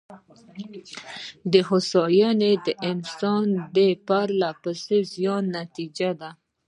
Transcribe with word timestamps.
هوساینه 1.67 2.49
د 2.65 2.67
انسان 2.91 3.47
د 3.75 3.77
پرله 4.07 4.49
پسې 4.61 4.97
زیار 5.11 5.43
نتېجه 5.57 6.11
ده. 6.19 6.29